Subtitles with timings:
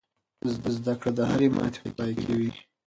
[0.75, 2.51] زده کړه د هرې ماتې په پای کې وي.